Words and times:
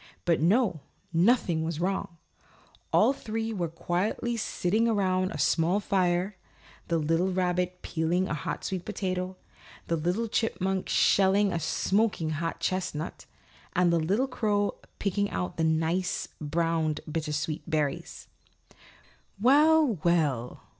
But 0.25 0.41
no, 0.41 0.79
nothing 1.13 1.63
was 1.63 1.79
wrong. 1.79 2.17
All 2.91 3.13
three 3.13 3.53
were 3.53 3.67
quietly 3.67 4.35
sitting 4.35 4.87
around 4.87 5.29
a 5.29 5.37
small 5.37 5.79
fire, 5.79 6.37
the 6.87 6.97
little 6.97 7.31
rabbit 7.31 7.83
peeling 7.83 8.27
a 8.27 8.33
hot 8.33 8.63
sweet 8.63 8.83
potato, 8.83 9.37
the 9.85 9.95
little 9.95 10.27
chipmunk 10.27 10.89
shelling 10.89 11.53
a 11.53 11.59
smoking 11.59 12.31
hot 12.31 12.59
chestnut 12.59 13.27
and 13.75 13.93
the 13.93 13.99
little 13.99 14.25
crow 14.27 14.73
picking 14.97 15.29
out 15.29 15.57
the 15.57 15.63
nice 15.63 16.27
browned 16.41 17.01
bittersweet 17.05 17.61
berries. 17.69 18.27
"Well, 19.39 19.99
well!" 20.03 20.63